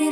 [0.00, 0.06] 大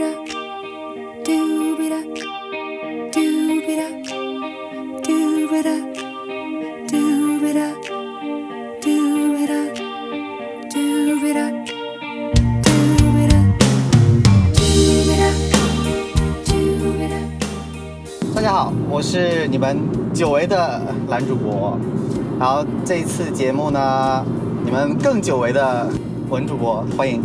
[18.42, 19.78] 家好，我是你们
[20.12, 21.78] 久违的男主播。
[22.38, 24.22] 然后这一次节目呢，
[24.66, 25.88] 你们更久违的
[26.28, 27.22] 文主播，欢迎。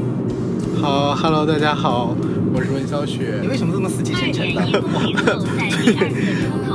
[0.81, 2.15] 好，Hello，大家好，
[2.55, 3.47] 我是文小雪你。
[3.47, 4.63] 为什么这么死气沉沉的？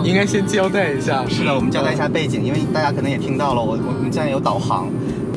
[0.05, 4.89] 应该先交代一下，是的，我们交代一下背景，因为大家可能也听到了，我我们现在有导航。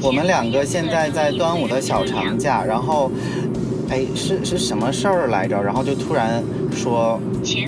[0.01, 3.11] 我们两个现在在端午的小长假，然后，
[3.89, 5.61] 哎，是是什么事儿来着？
[5.61, 7.19] 然后就突然说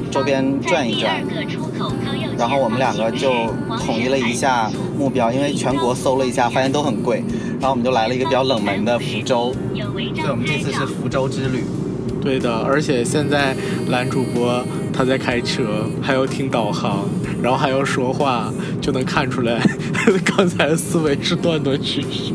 [0.10, 1.22] 周边转一转，
[2.36, 3.30] 然后我们两个就
[3.86, 7.24] 统一了一下目标，因为全国搜了一下，发现都很贵，
[7.60, 9.54] 然后我们就来了一个比较冷门的福州。
[9.76, 9.84] 对，
[10.28, 11.64] 我们这次是福州之旅。
[12.24, 13.54] 对的，而且现在
[13.90, 17.06] 男主播他在开车，还要听导航，
[17.42, 19.62] 然后还要说话，就能看出来
[20.24, 22.34] 刚才的思维是断断续续。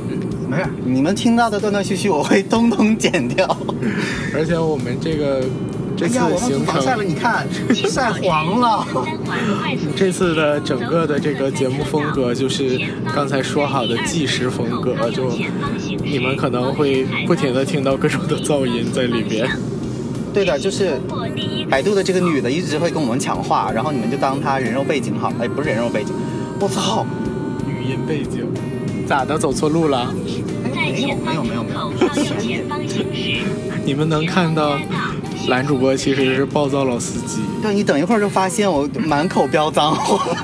[0.48, 3.46] 没事，你们听到的断断续续，我会通通剪掉。
[4.34, 5.42] 而且我们这个
[5.96, 8.86] 这次行防晒了，程，你看晒黄了。
[9.96, 12.78] 这次的整个的这个节目风格就是
[13.14, 15.30] 刚才说好的纪实风格，就
[16.02, 19.46] 你们可能会不停的听到各种的噪音在里边。
[20.38, 21.00] 对的，就是
[21.68, 25.32] 百度的这个女的一直会跟我们抢话，然后你们就当她人肉背景好。
[25.40, 26.12] 哎，不是人肉背景，
[26.60, 27.04] 我操！
[27.66, 28.46] 语音背景，
[29.04, 29.36] 咋的？
[29.36, 30.14] 走错路了？
[30.72, 31.90] 没有没有没有没有，
[33.84, 34.78] 你们能看到
[35.48, 40.36] 男主播其实是暴躁老司机，对你等一会儿就发现我满口飙脏话，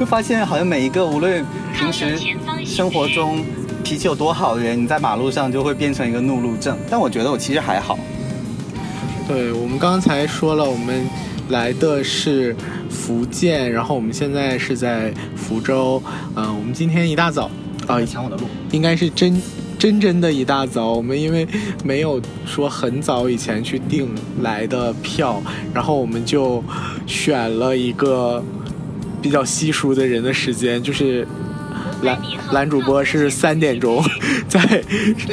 [0.00, 1.44] 就发现好像每一个无论
[1.76, 2.18] 平时
[2.64, 3.44] 生活中
[3.84, 6.74] 脾气有多好的人，你在马路上就会变成一个怒路症。
[6.90, 7.98] 但我觉得我其实还好。
[9.32, 11.06] 对我们刚才说了，我们
[11.48, 12.54] 来的是
[12.90, 16.02] 福建，然后我们现在是在福州。
[16.36, 17.50] 嗯、我们今天一大早
[17.86, 18.42] 啊、抢我的路。
[18.72, 19.40] 应该是真
[19.78, 21.48] 真真的一大早，我们因为
[21.82, 24.06] 没有说很早以前去订
[24.42, 25.42] 来的票，
[25.72, 26.62] 然后我们就
[27.06, 28.44] 选了一个
[29.22, 31.26] 比较稀疏的人的时间，就是
[32.02, 32.20] 蓝
[32.50, 34.02] 蓝主播是三点钟
[34.48, 34.82] 在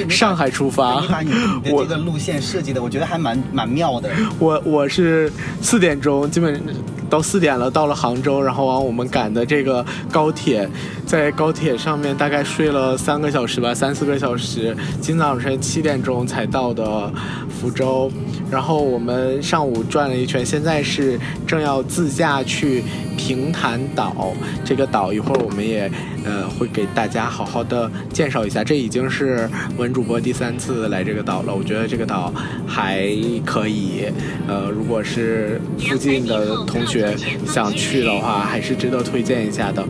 [0.08, 1.32] 上海出发你把你
[1.64, 4.10] 你的我这个路线设计的，我觉得还蛮蛮妙的。
[4.38, 5.32] 我我是
[5.62, 6.62] 四点钟，基本
[7.10, 10.70] 到四点了，到了杭州，然后往我们赶的这个高铁，
[11.10, 14.78] 在高铁上面大概睡了三个小时吧，三四个小时。
[15.02, 17.12] 今早晨七点钟才到的
[17.50, 18.12] 福州，
[18.52, 22.84] 然后我们上午转了一圈，现在是正要自驾去
[23.18, 24.36] 平潭岛。
[24.64, 25.92] 这个岛一会儿我们也
[26.24, 28.64] 呃会给大家好好的介绍一下。
[28.64, 29.50] 这已经是
[29.80, 32.32] 文主播第三次来这个岛了，我觉得这个岛
[32.68, 33.10] 还
[33.44, 34.04] 可以。
[34.48, 37.16] 呃，如果是附近的同学
[37.48, 39.84] 想去的话，还是值得推荐一下的。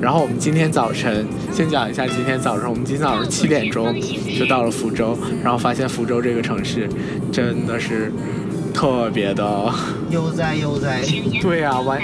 [0.00, 3.94] 然后我们今天早晨先讲一下，今天早晨我们今天早上七点钟
[4.38, 6.88] 就到了福州，然后发现福州这个城市
[7.32, 8.12] 真的是
[8.72, 9.72] 特别的。
[10.10, 11.00] 悠哉悠哉，
[11.42, 12.00] 对呀、完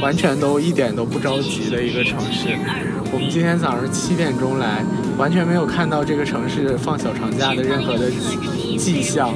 [0.00, 2.50] 完全都一点都不着急的一个城市。
[3.10, 4.84] 我们今天早上七点钟来，
[5.16, 8.10] 完全没有看到这个城市放小长假的任何的
[8.76, 9.32] 迹象。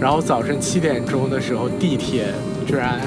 [0.00, 2.32] 然后早晨七点钟的时候，地铁
[2.64, 3.00] 居然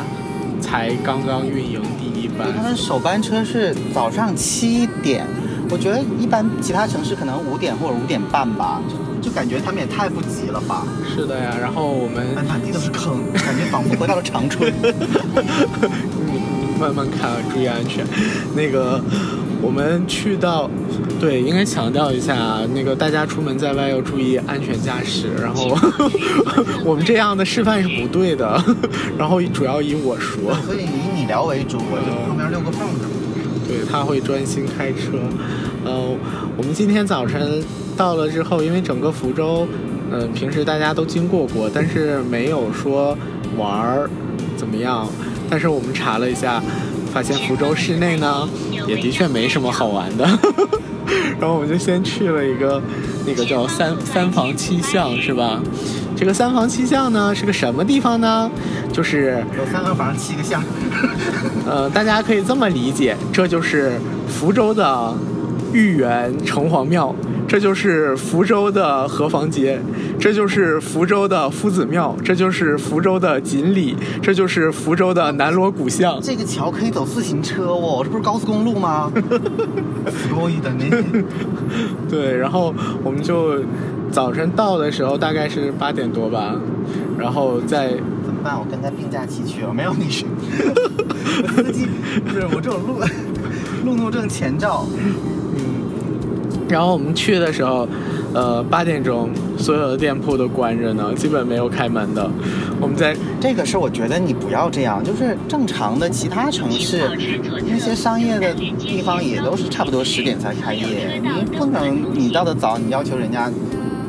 [0.62, 2.48] 才刚刚运营第一班，。
[2.56, 5.26] 他们首班车是早上七点，
[5.70, 8.82] 我觉得一般其他城市可能五点或者五点半吧，
[9.22, 10.86] 就就感觉他们也太不急了吧。
[11.08, 14.74] 是的呀，然后我们满满地都是坑，感觉仿佛回到了长春。
[16.80, 18.06] 慢慢开啊，注意安全。
[18.56, 19.04] 那个，
[19.62, 20.70] 我们去到，
[21.20, 25.28] 对，应该强调一下，那个大家出门在外要注意安全驾驶。
[25.42, 25.78] 然后
[26.86, 28.62] 我们这样的示范是不对的。
[29.18, 33.06] 然后主要以我说，所以以你聊为主，我就旁边遛个缝子。
[33.68, 35.20] 对他会专心开车。
[35.86, 36.16] 呃，
[36.58, 37.64] 我们今天早晨
[37.96, 39.68] 到了之后，因为整个福州，
[40.12, 43.16] 嗯、平时大家都经过过，但是没有说
[43.58, 44.10] 玩儿
[44.58, 45.08] 怎么样。
[45.52, 46.62] 但是我们查了一下，
[47.12, 48.48] 发现福州市内呢，
[48.88, 50.26] 也的确没什么好玩的。
[51.40, 52.82] 然后我们就先去了一个
[53.26, 55.60] 那个叫三三坊七巷，是吧？
[56.16, 58.50] 这个三坊七巷呢是个什么地方呢？
[58.92, 60.62] 就是有三个房七个巷，
[61.66, 63.94] 呃，大家可以这么理解，这就是
[64.28, 65.14] 福州的
[65.74, 67.16] 豫园城隍庙，
[67.48, 69.80] 这就是福州的河坊街，
[70.19, 76.19] 这就是福州的夫子庙，这就是福州的锦里，这就是福州的南锣鼓巷。
[76.23, 79.13] 这个桥可以走自行车哦，这不是高速公路吗？
[80.07, 81.25] すごい的呢。
[82.09, 83.59] 对，然后我们就
[84.11, 86.55] 早晨到的时候大概是八点多吧，
[87.19, 88.59] 然后在怎么办？
[88.59, 91.87] 我跟他并驾齐驱了，没有你是我 司机，
[92.25, 92.99] 不是我这种路
[93.85, 94.87] 路怒症前兆。
[96.67, 97.87] 然后我们去的时候，
[98.34, 102.30] 呃，八点钟所有的店铺都关着呢，基本没有开门的。
[102.80, 107.10] 我们在这个是我觉得你不要这样，就是正常的其他城市
[107.68, 113.50] 那些商业的地方也都是差不多十点才开业，你不能你到的早，你要求人家，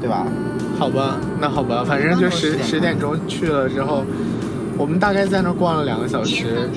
[0.00, 0.26] 对吧？
[0.78, 4.02] 好吧，那好吧，反正就十十点钟去了之后，
[4.78, 6.68] 我们大概在那儿逛了两个小时，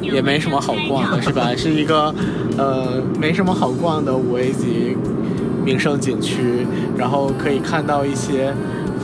[0.00, 1.54] 也没什么好逛的，是吧？
[1.56, 2.14] 是一个
[2.56, 4.96] 呃没什么好逛的五 A 级
[5.68, 6.66] 名胜景区，
[6.96, 8.54] 然后可以看到一些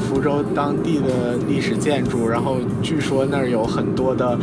[0.08, 4.38] 福州当地的历史建筑，然后据说那儿有很多的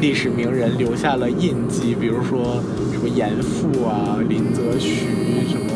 [0.00, 2.60] 历史名人留下了印记，比如说
[2.90, 5.06] 什么严复啊、林则徐、
[5.48, 5.70] 什么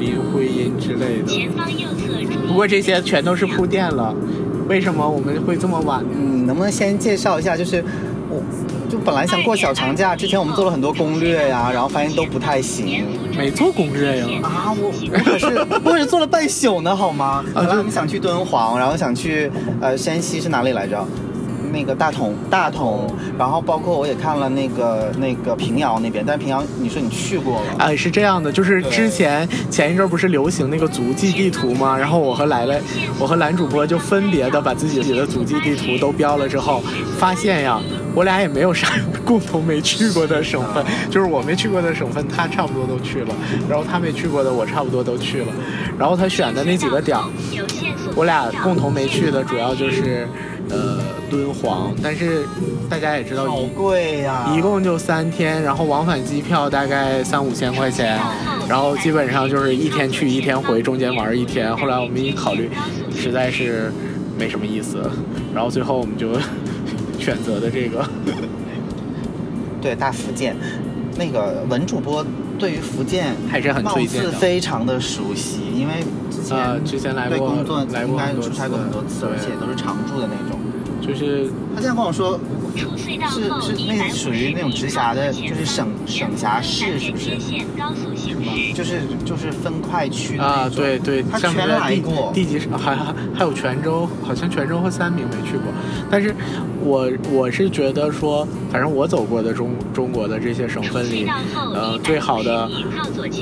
[0.00, 1.26] 林徽因之类的。
[1.26, 4.14] 前方右侧不过这些全都是铺垫了。
[4.70, 6.08] 为什么我们会这么晚呢？
[6.18, 7.54] 你能不能先介绍一下？
[7.54, 7.84] 就是
[8.30, 8.42] 我
[8.88, 13.04] 就本来想过小长假，之前我们做了很多攻略呀，然后发现都不太行。
[13.36, 14.26] 没做攻略呀。
[14.42, 15.46] 啊，我我可是
[15.84, 17.44] 我可是做了半宿呢，好吗？
[17.54, 19.50] 啊本来我们想去敦煌，然后想去
[19.80, 21.04] 呃山西是哪里来着？
[21.72, 23.04] 那个大同，大同，
[23.36, 31.98] 然后包括我也看了那个那个平遥那边，但平遥你说你去过了，啊，是这样的，就是之前前一阵不是流行那个足迹地图吗？
[31.98, 32.80] 然后我和来来，
[33.18, 36.80] 我和蓝主播就分别的把自己的足迹地图都标了之后，
[37.18, 37.80] 发现呀，
[38.14, 38.88] 我俩也没有啥
[39.24, 43.34] 共同没去过的省份，就是我没去过的省份，他差不多都去了，
[43.68, 45.48] 然后他没去过的我差不多都去了，
[45.98, 47.18] 然后他选的那几个点
[48.14, 50.28] 我俩共同没去的主要就是，
[50.70, 52.46] 呃，敦煌，但是
[52.88, 58.20] 大家也知道好一贵呀、一共就三天，然后往返机票大概三五千块钱，
[58.68, 61.76] 然后基本上就是一天去一天回，中间玩一天。
[61.76, 62.70] 后来我们一考虑，
[63.16, 63.92] 实在是
[64.38, 65.10] 没什么意思，
[65.52, 66.28] 然后最后我们就
[67.24, 68.04] 选择的这个。
[69.80, 70.56] 对大福建，
[71.18, 72.24] 那个文主播
[72.58, 75.94] 对于福建还是貌似非常的熟悉，因为
[76.30, 80.58] 之前、呃之前来过对工作来过应该出差过很多次，次而且都是常住的那种。
[81.06, 82.38] 就是他现在跟我说，
[82.74, 87.30] 是是那属于那种直辖的，就是省省辖市，是不是？
[88.74, 92.32] 就是就是分块区啊，对对，他全上面的地来过。
[92.34, 95.72] 地级市还还还有泉州，好像泉州和三明没去过，
[96.10, 96.34] 但是
[96.80, 101.28] 我我是觉得说，反正我走过的中中国的这些省份里，
[101.74, 102.68] 呃，最好的、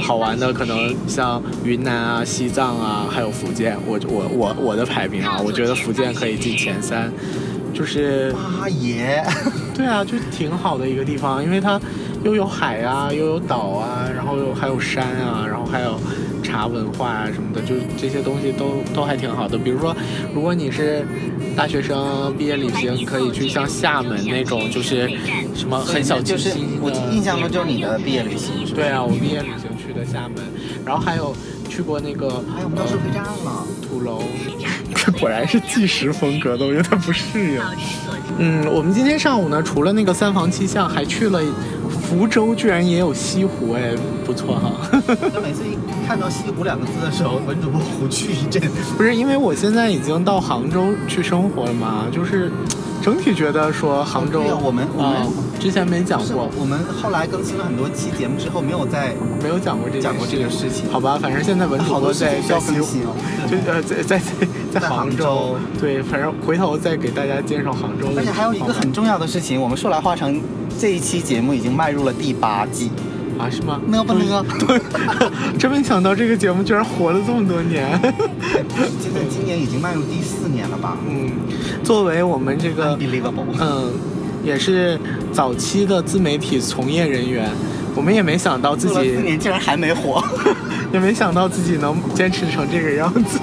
[0.02, 3.78] 好玩的可能像云南啊、西藏啊，还有福建。
[3.86, 7.10] 我我我我的排名啊，我觉得福建可以进前三，
[7.82, 9.25] 就是妈耶！
[9.75, 11.81] 对啊，就挺好的一个地方，因为它
[12.23, 15.99] 又有海啊，又有岛啊，然后又还有山啊，然后还有
[16.44, 19.58] 茶文化啊什么的，就这些东西都都还挺好的。
[19.58, 19.96] 比如说，
[20.32, 21.05] 如果你是
[21.56, 25.11] 大学生毕业旅行，可以去像厦门那种，就是
[25.52, 26.82] 什么很小清新的。
[26.82, 30.37] 我印象中就是你的毕业旅行，对啊，我毕业旅行去的厦门，
[30.87, 31.34] 然后还有
[31.69, 33.67] 去过那个还有我们到收费站了。
[33.82, 34.23] 土楼，
[35.12, 37.60] 果然是纪实风格的，我有点不适应。
[38.38, 41.40] 嗯，我们今天上午呢，除了那个三房七巷，还去了
[41.90, 43.93] 福州，居然也有西湖，哎，
[44.25, 44.72] 不错哈。
[45.32, 45.76] 他每次一
[46.06, 48.62] 看到西湖两个字的时候，文主播胡去一阵。
[48.96, 52.50] 不是因为我现在已经到杭州去生活了嘛，就是
[53.02, 55.26] 整体觉得说杭州，我们我们啊
[55.58, 59.12] 之前没讲过，我们后来更新了很多期节目之后，没有再
[59.43, 60.88] 没有讲过这讲过这个事情。
[60.88, 63.10] 好吧，反正现在文主好多事播在在更新哦。
[63.50, 64.19] 就呃在在在
[64.72, 68.20] 在在杭杭州对，反正回头再给大家介绍杭州的。
[68.20, 70.32] 而且还有一个很重要的事情，我们说来话长，
[70.79, 72.88] 这一期节目已经迈入了第八季，
[73.39, 73.81] 啊是吗？
[73.86, 74.44] 呢不呢？
[74.67, 74.81] 对，
[75.58, 77.86] 真没想到这个节目居然活了这么多年。
[79.01, 81.31] 现在今年已经迈入第四年了吧嗯，
[81.82, 82.98] 作为我们这个
[83.60, 83.93] 嗯，
[84.44, 84.98] 也是
[85.32, 87.51] 早期的自媒体从业人员，
[87.94, 90.22] 我们也没想到自己四己，年竟然还没火。
[90.93, 93.41] 也没想到自己能坚持成这个样子。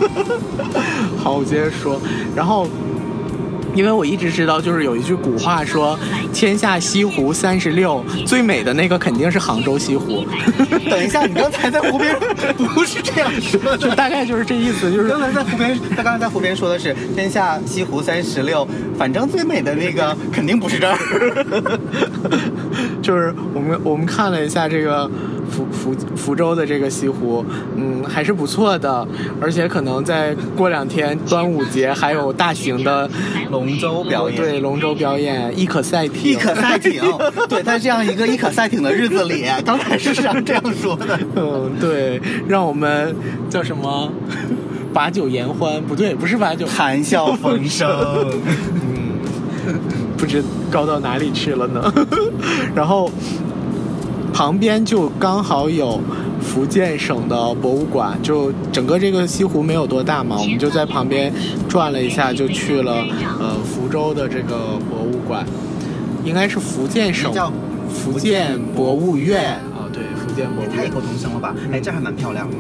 [1.18, 2.00] 好，我接着说，
[2.36, 2.68] 然后。
[3.80, 5.98] 因为我一直知道，就是有一句古话说
[6.34, 10.26] “天下西湖三十六”，最美的那个肯定是杭州西湖，
[10.92, 12.14] 等一下，你刚才在湖边
[12.58, 13.96] 不是这样说就的。
[13.96, 18.68] 大概就是这意思，就是刚才在湖边，他刚才在湖边说的是“天下西湖三十六”，
[19.00, 20.98] 反正最美的那个肯定不是这儿。
[23.02, 25.10] 就是我们我们看了一下这个
[25.50, 27.44] 福福福州的这个西湖，
[27.76, 29.08] 嗯，还是不错的，
[29.42, 33.10] 而且可能再过两天端午节还有大型的
[33.52, 37.02] 龙舟表演，对龙舟表演，亦可赛艇，亦可赛艇。
[37.48, 41.20] 对，在这样一个亦可赛艇的日子里，刚才是这样这样说的。
[41.36, 43.16] 嗯，对，让我们
[43.50, 44.12] 叫什么？
[44.92, 47.88] 把酒言欢，不对，不是把酒，谈笑风生。
[49.68, 49.80] 嗯
[50.18, 51.94] 不知高到哪里去了呢。
[52.76, 53.10] 然后
[54.40, 56.00] 旁边就刚好有
[56.40, 61.30] 福建省的博物馆，就整个这个西湖没有多大嘛，我们就在旁边
[61.68, 63.06] 转了一下，就去了
[63.38, 65.46] 呃福州的这个博物馆，
[66.24, 67.52] 应该是福建省叫
[67.90, 71.02] 福建博物院啊，对，福建博物院太异口。
[71.02, 71.54] 同声了吧？
[71.74, 72.56] 哎，这还蛮漂亮的。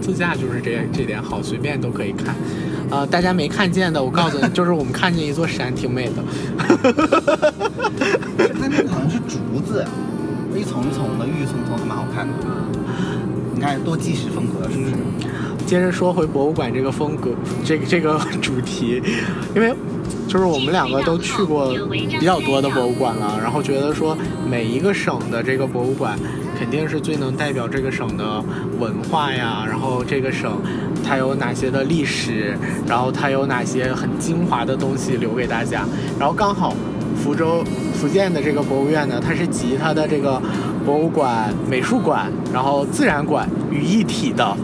[0.00, 2.36] 自驾就是这这点好，随便都可以看。
[2.88, 6.22] 呃，大家没看见的，我告诉你，就是我们看见一座山，挺美的。
[8.38, 9.84] 它 那个好像是竹子，
[10.58, 12.32] 一层一层的，郁郁葱葱，还蛮好看的。
[13.54, 14.92] 你看多纪实风格，是不是？
[15.64, 17.30] 接着说回博物馆这个风格，
[17.64, 19.00] 这个这个主题，
[19.54, 19.72] 因为
[20.28, 24.16] 就是我们两个都去过比较多的博物馆了，然后觉得说
[24.46, 26.18] 每一个省的这个博物馆
[26.58, 28.44] 肯定是最能代表这个省的
[28.78, 30.60] 文化呀，然后这个省
[31.02, 32.54] 它有哪些的历史，
[32.86, 35.86] 然后它有哪些很精华的东西留给大家，
[36.18, 36.74] 然后刚好
[37.16, 37.64] 福州
[38.02, 40.42] 福建的这个博物院呢，它是集它的这个
[40.84, 44.56] 博物馆、美术馆，然后自然馆于一体的。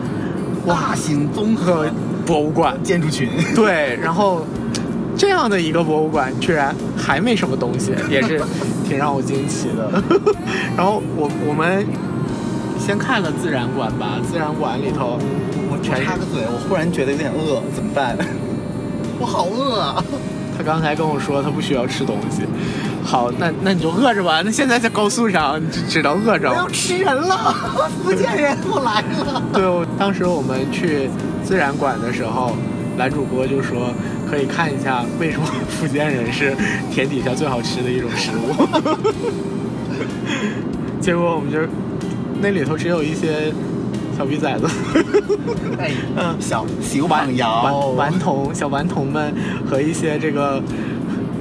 [0.66, 1.86] 大型综合
[2.26, 3.28] 博物馆，建筑群。
[3.54, 4.44] 对，然后
[5.16, 8.42] 这样的一个博物馆居然还没什么东西，也是
[8.84, 10.02] 挺让我惊奇的。
[10.76, 11.86] 然后我我们
[12.76, 15.16] 先看了自然馆吧，自然馆里头
[15.70, 18.16] 我插个嘴，我忽然觉得有点饿，怎么办？
[19.20, 20.04] 我好饿啊！
[20.58, 22.42] 他刚才跟我说他不需要吃东西。
[23.08, 24.42] 好，那那你就饿着吧。
[24.44, 26.54] 那现在在高速上，你只只能饿着我。
[26.54, 27.54] 要吃人了，
[28.04, 29.42] 福建人不来了。
[29.54, 31.08] 对，我当时我们去
[31.42, 32.54] 自然馆的时候，
[32.98, 33.90] 男主播就说
[34.30, 36.54] 可以看一下为什么福建人是
[36.92, 38.68] 天底下最好吃的一种食物。
[41.00, 41.58] 结果我们就
[42.42, 43.50] 那里头只有一些
[44.18, 44.68] 小逼崽子。
[45.80, 49.32] 哎，嗯小小顽榜摇顽顽童小顽童们
[49.66, 50.62] 和一些这个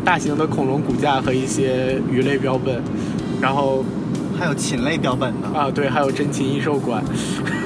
[0.07, 2.81] 大型的恐龙骨架和一些鱼类标本，
[3.41, 3.83] 然后
[4.39, 5.49] 还有禽类标本呢。
[5.53, 7.03] 啊对，还有珍禽异兽馆，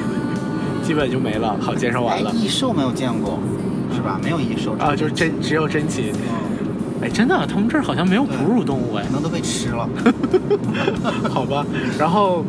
[0.82, 1.56] 基本就没了。
[1.62, 3.38] 好，介绍哎完了，异兽没有见过，
[3.96, 4.20] 是吧？
[4.24, 6.06] 没有异兽啊，就是真只有珍禽。
[6.14, 9.14] 嗯哎，真的，他们这儿好像没有哺乳动物哎可。
[9.14, 9.88] 能都被吃了。
[11.30, 11.64] 好吧，
[12.00, 12.44] 然后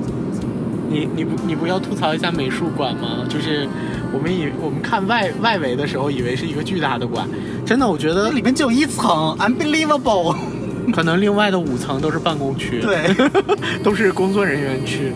[0.88, 3.26] 你你不你不要吐槽一下美术馆吗？
[3.28, 3.68] 就是
[4.12, 7.26] 我们以我们看外外围的时候，以为是一个巨大的馆，
[7.64, 10.36] 真的，我觉得里面只有一层，unbelievable。
[10.92, 13.14] 可能另外的五层都是办公区，对，
[13.84, 15.12] 都是工作人员区，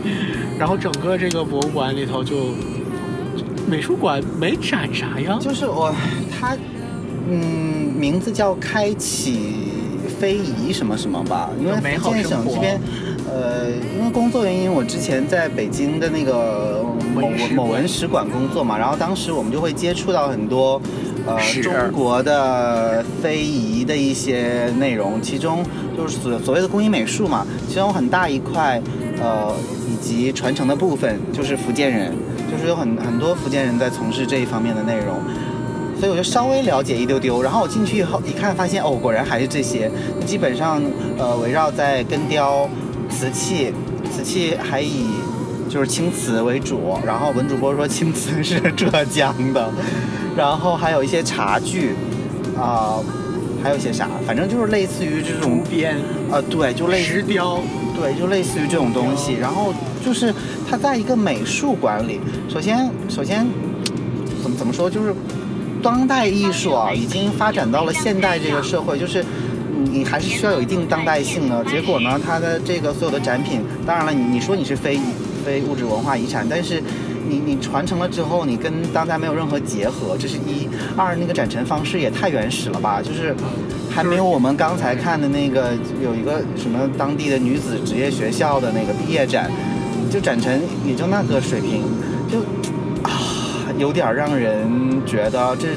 [0.57, 2.55] 然后整个这个博物馆里头就
[3.69, 5.93] 美术馆没展啥呀，就是我，
[6.31, 6.57] 它，
[7.29, 9.57] 嗯，名字叫开启
[10.21, 12.53] 非遗什么什么吧，因为有美好福建生活。
[12.53, 12.81] 省这边，
[13.29, 20.81] 呃，因为工作原因，我之前在北京的那个某某文史馆工作嘛，然后当时我们就会接触到很多。
[21.29, 25.61] 呃，中国的非遗的一些内容，其中
[25.97, 28.81] 就是所所谓的工艺美术嘛，其中有很大一块，
[29.21, 29.53] 呃，
[29.91, 32.15] 以及传承的部分就是福建人，
[32.49, 35.17] 就是有很很多福建人在从事这一方面的内容。
[35.99, 39.91] 所以我就稍微了解一丢丢，然后我进去以后一看，发现哦，果然还是这些，
[40.25, 40.81] 基本上
[41.19, 42.69] 呃围绕在根雕、
[43.09, 43.73] 瓷器，
[44.11, 45.07] 瓷器还以
[45.69, 49.71] 就是青瓷为主，然后文主播说青瓷是浙江的，
[50.37, 51.95] 然后还有一些茶具，
[52.57, 52.99] 啊、
[53.63, 55.97] 还有一些啥，反正就是类似于这种竹编、
[56.31, 57.61] 啊、对，就类似石雕，
[57.99, 59.35] 对，就类似于这种东西。
[59.35, 59.73] 然后
[60.05, 60.33] 就是
[60.69, 63.47] 它在一个美术馆里，首先首先
[64.43, 65.15] 怎么怎么说，就是
[65.83, 69.25] 当代艺术啊，已经发展到了现代这个社会，就是
[69.89, 71.65] 你还是需要有一定当代性的。
[71.65, 74.99] 结果呢，它的这个所有的展品，当然了，你你说你是非
[75.45, 76.83] 非物质文化遗产，但是。
[77.29, 83.35] 你你传承了之后，你跟当代没有任何结合，这是一；二，那个展陈方式也太原始了吧，就是
[83.91, 89.51] 还没有我们刚才看的那个有一个什么当地的女子职业学校的那个毕业展，
[90.09, 91.83] 就展陈也就那个水平，
[92.31, 92.39] 就
[93.03, 93.11] 啊
[93.77, 95.71] 有点让人觉得这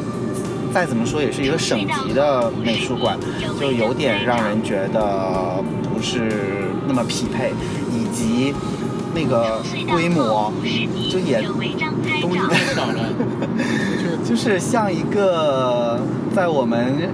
[0.73, 3.17] 再怎么说也是一个省级的美术馆，
[3.59, 6.31] 就有点让人觉得不是
[6.88, 7.51] 那么匹配，
[7.91, 8.53] 以及
[9.13, 10.53] 那个规模
[11.11, 11.41] 就也
[12.21, 13.09] 东西太少了。
[14.23, 15.99] 就 就是像一个
[16.35, 17.09] 在我们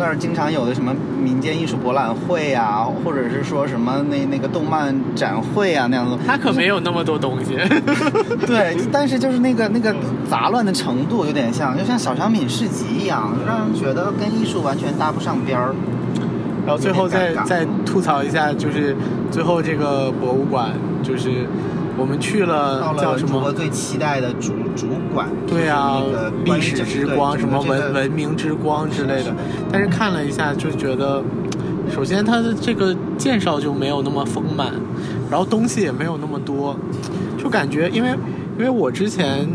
[0.00, 6.16] 那儿经常有的什么民间艺术博览会啊，或者是说什么那那个动漫展会啊那样子。
[6.26, 7.56] 他可没有那么多东西。
[8.46, 9.94] 对，但是就是那个那个
[10.28, 15.74] 杂乱的程度有点像，就像小商品市集一样，让人觉得跟艺术完全搭不上边儿。
[16.66, 18.96] 然后最后再再吐槽一下，就是
[19.30, 20.70] 最后这个博物馆，
[21.02, 21.46] 就是
[22.00, 23.52] 我们去了叫什么？
[23.52, 29.34] 最期待的主主管，对啊那个，历史之光，什么文文文明之光之类的。
[29.70, 31.22] 但是看了一下，就觉得，
[31.94, 34.72] 首先它的这个介绍就没有那么丰满，
[35.30, 36.74] 然后东西也没有那么多，
[37.36, 38.08] 就感觉因为
[38.58, 39.46] 因为我之前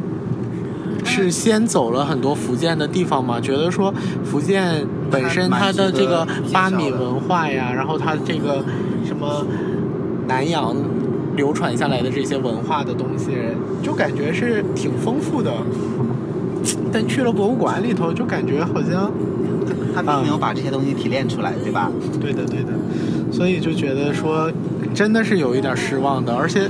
[1.04, 3.92] 是先走了很多福建的地方嘛，觉得说
[4.24, 8.64] 福建本身它的这个巴米文化呀，然后它这个
[9.04, 9.46] 什么
[10.28, 10.75] 南洋
[11.36, 13.32] 流传下来的这些文化的东西，
[13.84, 15.51] 就感觉是挺丰富的。
[16.92, 19.12] 但去了博物馆里头，就感觉好像，
[19.94, 21.92] 他并没有把这些东西提炼出来，对吧？
[22.20, 22.72] 对的对的，
[23.32, 24.51] 所以就觉得说
[24.94, 26.70] 真的是有一点失望的，而且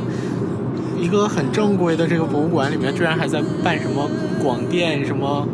[0.99, 4.09] 一个很正规的这个博物馆里面，居然还在办什么
[4.43, 5.47] 广电什么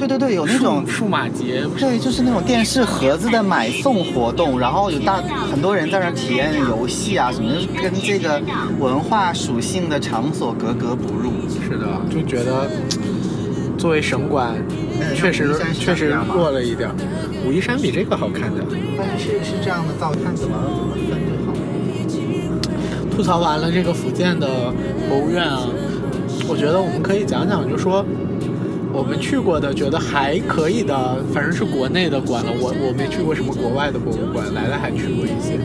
[0.00, 5.16] 对对对，有那种数数码节，对，就是那种电视盒子的买送活动，然后有大
[5.52, 8.40] 很多人在那儿体验游戏啊什么，就是跟这个
[8.78, 11.30] 文化属性的场所格格不入。
[11.62, 12.70] 是的，就觉得
[13.76, 14.54] 作为省馆，
[15.14, 16.94] 确实确实这样吗弱了一点儿。
[17.46, 18.64] 武夷山比这个好看的。
[18.96, 21.52] 但是是这样的灶炭怎么怎么分就好？
[23.14, 24.72] 吐槽完了这个福建的
[25.10, 25.68] 博物院啊，
[26.48, 28.02] 我觉得我们可以讲讲，就说
[28.92, 32.50] 我们去过的觉得还可以的，反正是国内的馆了。
[32.60, 35.58] 我我没去过什么国外的博物馆，来来还去过一些。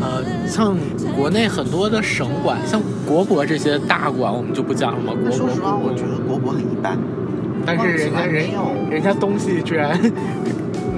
[0.00, 0.76] 呃，像
[1.16, 5.12] 国内很多的省馆，像国博这些大馆，我们就不讲了嘛。
[5.14, 6.98] 国博、说实话，我觉得国博很一般。
[7.64, 8.46] 但是人家人
[8.90, 9.98] 人家东西居然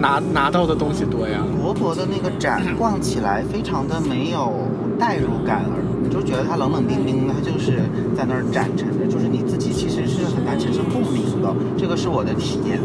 [0.00, 1.38] 拿拿到的东西多呀。
[1.62, 4.52] 国博的那个展逛起来非常的没有
[4.98, 5.64] 代入感，
[6.28, 7.80] 觉得它冷冷冰冰的，它就是
[8.14, 12.78] 在那儿展陈着，就是你自己其实是很难产生共鸣的，这个是我的体验。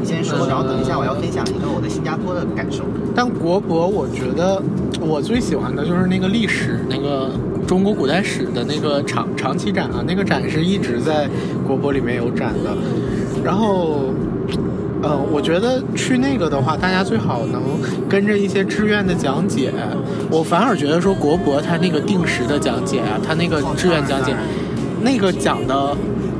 [0.00, 2.82] 你先说，然后等一下我要分享一个我在新加坡的感受。
[3.14, 4.60] 但国博，我觉得
[5.00, 7.30] 我最喜欢的就是那个历史，那个
[7.66, 11.28] 中国古代史的那个长长期展啊，那个展是一直在
[11.66, 12.74] 国博里面有展的。
[13.44, 14.06] 然后，
[15.02, 17.60] 呃，我觉得去那个的话，大家最好能
[18.08, 19.72] 跟着一些志愿的讲解。
[20.30, 24.32] 我反而觉得说国博它那个定时的讲解啊，它那个志愿讲解，
[25.02, 25.96] 那个讲的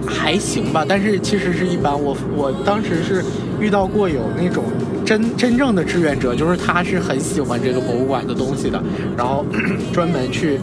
[0.06, 1.92] 还行吧，但是其实是一般。
[1.92, 3.24] 我我当时是
[3.60, 4.62] 遇到过有那种
[5.04, 8.80] 真真正的志愿者，就是他是很喜欢这个博物馆的东西的，
[9.16, 9.44] 然后
[9.92, 10.60] 专门去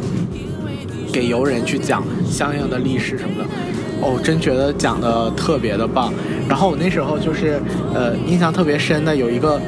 [1.12, 3.49] 给游人去讲相应的历史什么的。
[4.01, 6.13] 哦，真觉得讲的特别的棒。
[6.49, 7.62] 然后我那时候就是
[7.93, 9.62] 呃印象特别深的有一个，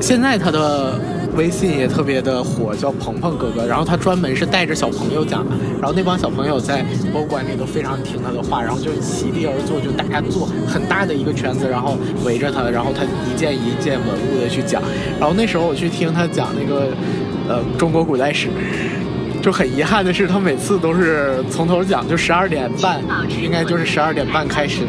[0.00, 1.00] 现在他的。
[1.34, 3.66] 微信也特别的火，叫鹏鹏哥哥。
[3.66, 14.80] 然后他专门是带着小朋友讲的，然后那帮小朋友在博物馆里都非常听他的话，然后就席地而坐，就大家坐很大的一个圈子，然后围着他，然后他一件一件文物的去讲。
[15.18, 16.92] 然后那时候我去听他讲那个
[17.48, 18.46] 呃中国古代史，
[19.42, 23.02] 就很遗憾的是，他每次都是从头讲，就十二点半，
[23.42, 24.82] 应该就是十二点半开始。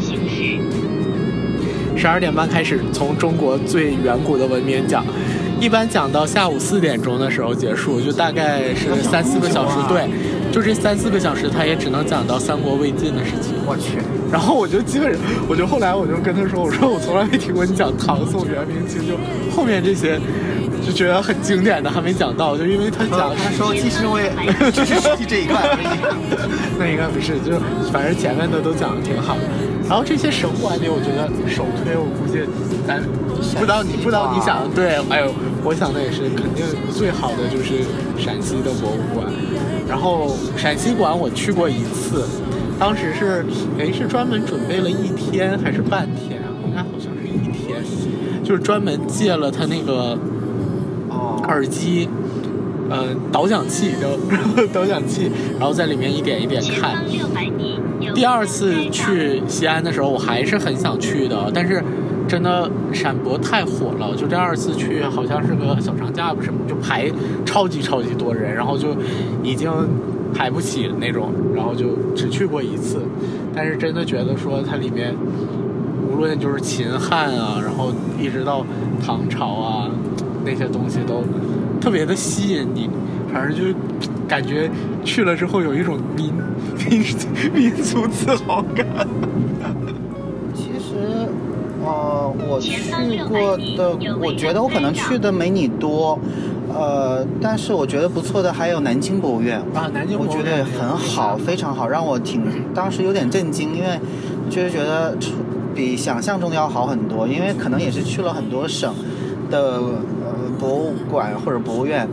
[1.96, 5.04] 十二点半开始，从中国最远古的文明讲，
[5.58, 9.76] 一般讲到下午四点钟的时候结束，就大概是三四个小时。
[9.88, 10.08] 对，
[10.52, 13.54] 就这三四个小时，他也只能讲到三国魏晋的事情。
[13.66, 13.98] 我去，
[14.30, 19.16] 然后我就基本上，我就后来我就跟他说，我说我从来没听过你讲唐宋元明清，就
[19.50, 20.20] 后面这些
[20.86, 24.30] 就觉得很经典的还没讲到，就因为他讲他说其实我也
[24.70, 25.86] 就是熟悉这一块而已。
[26.78, 27.58] 那应该不是，就
[27.90, 29.42] 反正前面的都讲的挺好的。
[29.88, 32.40] 然后这些省馆里，我觉得首推，我估计
[32.86, 33.00] 咱
[33.54, 37.84] 不知道你不知道你想对，哎呦，我想的也是，肯定最好的就是
[38.18, 39.32] 陕西的博物馆。
[39.88, 42.24] 然后陕西馆我去过一次，
[42.78, 43.46] 当时是
[43.78, 46.50] 哎是专门准备了一天还是半天啊？
[46.66, 47.80] 应该好像是一天，
[48.42, 50.18] 就是专门借了他那个
[51.08, 52.08] 哦，耳机。
[52.88, 54.16] 呃，导讲器就
[54.72, 57.04] 导讲器，然后在里面一点一点看。
[58.16, 61.84] 第二次去西安的时候，我还是很想去的，但是
[62.26, 67.12] 真的陕博太火了，就这二次去好像是个小长假不是，就排
[67.44, 68.96] 超级超级多人，然后就
[69.42, 69.70] 已经
[70.34, 73.02] 排不起那种，然后就只去过一次，
[73.54, 75.14] 但是真的觉得说它里面
[76.10, 78.64] 无论就是秦汉啊，然后一直到
[79.04, 79.90] 唐朝啊
[80.42, 81.22] 那些东西都。
[81.78, 82.88] 特别的吸引你，
[83.30, 83.62] 反正就
[84.26, 84.68] 感觉
[85.04, 86.32] 去了之后有一种你
[86.78, 87.04] 民
[87.52, 88.86] 民族自豪感。
[90.54, 91.28] 其实，
[91.84, 92.90] 呃，我去
[93.28, 96.18] 过的，我觉得我可能去的没你多，
[96.72, 102.42] 呃，但是我觉得不错的还有南京博物院啊，南京我觉得很好，非常好，让我挺
[102.74, 104.00] 当时有点震惊，因为
[104.50, 105.16] 确实觉得
[105.74, 108.94] 比想象中的要好很多，因为可能也是去了很多省
[109.50, 109.80] 的。
[110.58, 112.08] 博物馆或者博物院，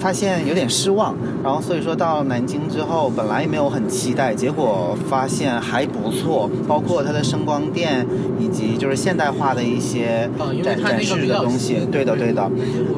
[0.00, 8.06] 发现有点失望，然后所以说到南京之后，本来也没有很期待，结果发现还不错，包括它的声光电
[8.38, 10.28] 以及就是现代化的一些
[10.64, 12.50] 展展示的东西， 对的对的，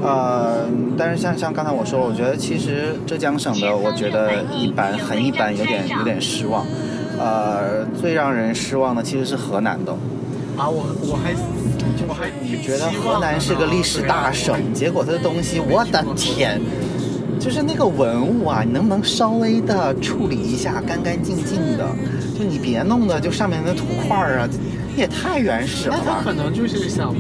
[0.03, 0.65] 呃，
[0.97, 6.65] 但是像像刚才我说，我觉得其实浙江省的我觉得一般，很一般，有点有点失望。
[7.19, 9.95] 呃，最让人失望的其实是河南的。
[10.57, 11.35] 啊，我我还
[12.07, 16.61] 我还你觉得河南是个历史大省，结果它的东西，我的天，
[17.41, 21.87] 就是那个文物啊，你能不能稍微的处理一下，干干净净的？
[22.39, 24.49] 就你别弄的，就上面的土块儿啊，
[24.97, 26.33] 也太原始了吧那他可。
[26.33, 27.15] 能就是想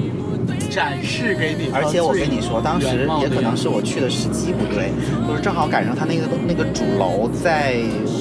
[0.70, 4.90] 展示给你，而且我跟你说，当时也可能是我去的时机不对，
[5.28, 7.76] 就是正好赶上他那个那个主楼在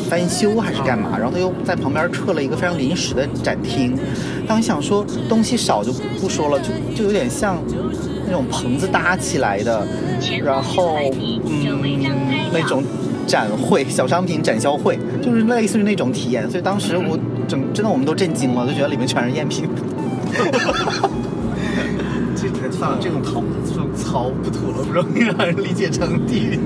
[0.09, 3.97] 翻修还是干嘛，然后他又在旁边撤了一个非常临时的展厅。
[4.47, 7.57] 当时想说东西少就不说了，就就有点像
[8.25, 9.87] 那种棚子搭起来的，
[10.43, 10.97] 然后
[11.45, 12.01] 嗯
[12.51, 12.83] 那种
[13.25, 16.49] 展会小商品展销会，就是类似于那种体验。
[16.49, 17.17] 所以当时我
[17.47, 19.69] 整真的我们都震惊了，就觉得里面全是赝品。
[22.81, 26.57] 这个算了，这种草这种草不土了，不容易让人理解成地。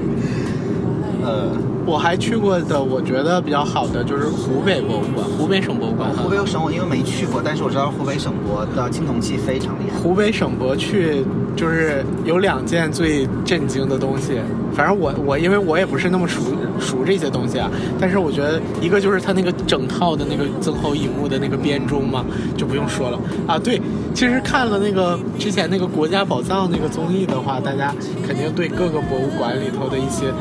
[1.22, 1.52] 呃，
[1.86, 6.10] 我还去过的，我觉得比较好的就是湖北博物馆，湖北省博物馆。
[6.12, 10.00] 湖北省我因为没去过，但是我知道湖北省博的青铜器非常厉害。
[10.00, 11.24] 湖北省博去
[11.56, 14.40] 就是有两件最震惊的东西，
[14.74, 16.42] 反正我我因为我也不是那么熟
[16.80, 17.70] 熟这些东西啊，
[18.00, 22.26] 但是我觉得一个就是它那个整套的那个增厚银幕的那个编钟嘛，
[22.58, 23.60] 就不用说了啊。
[23.60, 23.80] 对，
[24.14, 27.94] 其实看了那个之前那个国家宝藏那个综艺的话，大家
[28.26, 30.34] 肯定对各个博物馆里头的一些。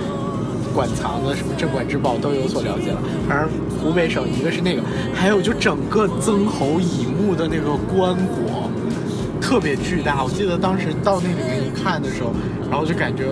[0.75, 3.49] 馆藏的什么镇馆之宝都有所了解了，反正
[3.81, 4.83] 湖北省一个是那个，
[5.15, 8.69] 还有就整个曾侯乙墓的那个棺椁，
[9.41, 10.25] 特别巨大。
[10.25, 12.35] 我记得当时到那里面一看的时候，
[12.69, 13.23] 然后就感觉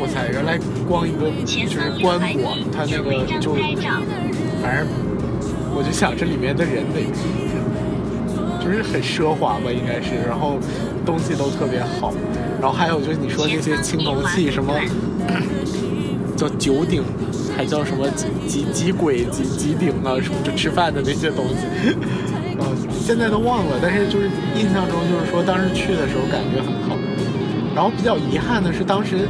[0.00, 3.54] 我操，原来光一个就是棺椁，它那个就
[4.62, 4.86] 反正
[5.74, 7.02] 我就想这里面的人得
[8.62, 10.56] 就是很奢华吧，应该是，然后
[11.04, 12.14] 东西都特别好，
[12.60, 14.72] 然后还有就是你说那些青铜器什么。
[16.42, 17.04] 叫九鼎，
[17.56, 21.90] 还叫什么几几几鬼几几鼎啊，什么就吃饭的那些东西，
[22.58, 22.66] 啊，
[23.00, 24.26] 现在都忘了，但是就是
[24.56, 26.96] 印象中就是说当时去的时候感觉很好，
[27.76, 29.28] 然后比较遗憾的是当时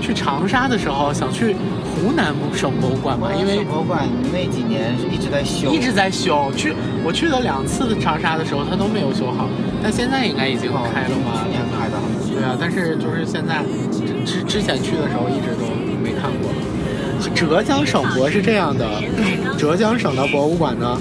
[0.00, 1.56] 去长沙的时候想去
[1.96, 6.72] 湖南省博物馆嘛，因为博物馆那几年是一直在修，一直在修，去
[7.04, 9.48] 我去了两次长沙的时候它都没有修好，
[9.82, 11.42] 但现在应该已经开了吧？
[11.42, 11.98] 去年开的。
[12.32, 15.66] 对啊，但是就是现在之之之前去的时候一直都。
[17.34, 18.86] 浙江省博是这样的，
[19.58, 20.98] 浙江省的博物馆呢，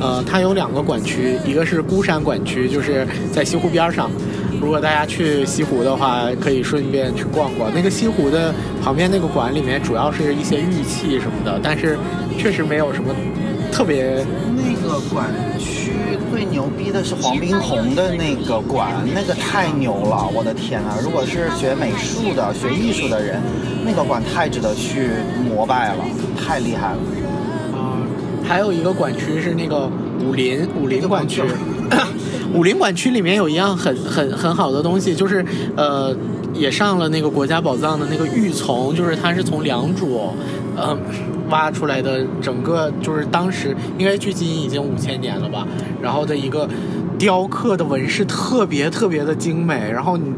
[0.00, 4.10] 呃，它有两个馆区，一个是孤山馆区，就是在西湖边上。
[4.60, 7.70] 如果大家去西湖的话，可以顺便去逛逛。
[7.74, 11.98] 那个西湖的旁边那个馆里面，主要是一些玉器什么的，但是
[12.38, 13.14] 确实没有什么
[13.70, 14.24] 特别。
[14.56, 15.26] 那个馆
[15.58, 15.83] 区
[16.34, 20.98] 最牛逼的是黄宾虹的那个馆，那个太牛了，我的天啊！
[21.00, 23.40] 如果是学美术的、学艺术的人，
[23.84, 25.10] 那个馆太值得去
[25.48, 26.04] 膜拜了，
[26.36, 26.98] 太厉害了。
[27.72, 28.02] 啊、
[28.44, 29.88] 还有一个馆区是那个
[30.26, 31.40] 武林武林馆区。
[32.52, 35.44] 武林馆区里面有一样很很很好的东西，就是
[35.76, 36.12] 呃，
[36.52, 40.30] 也上了那个国家宝藏的那个玉琮，就是它是从良渚，
[40.74, 40.98] 呃，
[41.54, 45.64] 挖出来的，整个就是当时应该距今已经五千年了吧，
[46.02, 46.68] 然后的一个
[47.16, 50.32] 雕刻的纹饰特别特别的精美，然后你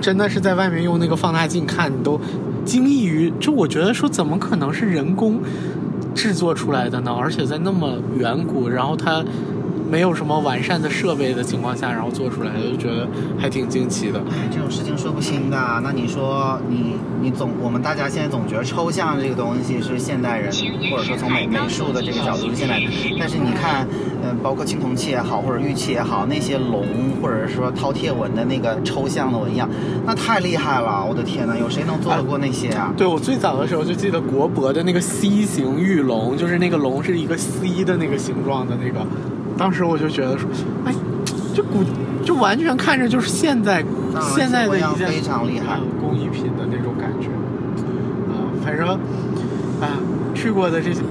[0.00, 2.20] 真的是在外面用那个放大镜看，你都
[2.64, 5.40] 惊异于，就我觉得说怎么可能是人工
[6.14, 7.10] 制作出来的呢？
[7.20, 9.24] 而且在那么远古，然后它。
[9.90, 14.20] 没有什么完善的设备的情况下，然后做出来，就觉得还挺惊奇的。
[14.30, 15.58] 哎，这种事情说不清的。
[15.82, 20.52] 那你说，你你总我们大家现在总觉得抽象这个东西是现代人，
[20.90, 22.88] 或者说从美美术的这个角度是现代人。
[23.18, 23.84] 但是你看，
[24.22, 26.86] 嗯、呃，包括青铜器也好，或者玉器也好，那些龙
[27.20, 29.68] 或者说饕餮纹的那个抽象的纹样，
[30.06, 31.04] 那太厉害了！
[31.04, 32.94] 我的天呐，有谁能做得过那些啊？
[32.96, 39.04] 对我最早的时候就记得国博的那个 C 型玉龙，就是那个龙是一个 C 的那个形状的那个。
[39.60, 40.48] 当时我就觉得说，
[40.86, 40.94] 哎，
[41.54, 41.84] 这古
[42.24, 43.82] 就完全看着就是现在、
[44.14, 47.28] 啊、现在的一件非常厉害工艺品的那种感觉。
[47.28, 50.00] 啊、呃，反正啊，
[50.34, 51.02] 去过的这些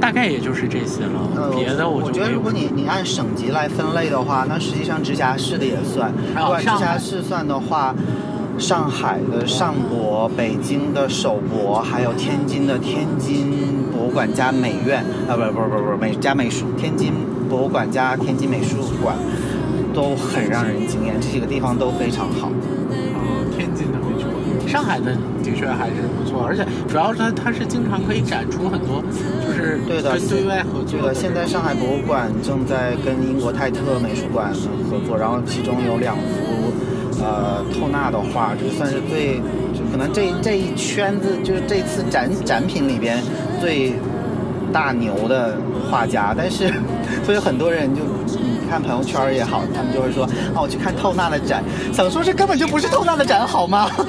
[0.00, 6.12] 大概也就是这些了，呃、别的我就觉得如果你你按省级来分类的话，那实际上直辖市的也算。
[6.36, 7.92] 如果按直辖市算的话。
[8.58, 13.50] 上海的上博、北京的首博，还有天津的天津
[13.90, 17.12] 博物馆加美院啊，不不不不美加美术，天津
[17.52, 19.14] 博物馆加天津美术馆，
[19.92, 21.16] 都很让人惊艳。
[21.20, 22.48] 这几个地方都非常好。
[22.48, 24.24] 哦，天津的美术
[24.56, 29.02] 馆，上海海的的确还是不错，而且主要是它它是经常可以展出很多，
[29.40, 34.52] 就是对的跟对外合作对的现在上海博物馆正在跟英国泰特美术馆
[34.90, 39.36] 合作，然后其中有两幅呃透纳的画，就算是最
[39.72, 43.16] 就可能这这一圈子就是这次展展品里边
[43.60, 43.94] 最
[44.70, 45.56] 大牛的
[45.88, 46.68] 画家，但是
[47.24, 48.02] 所以很多人就。
[48.34, 53.86] 你看朋友圈也好，他们就会说啊，我去看透纳的展，想说这根本就不是透纳的展，好吗？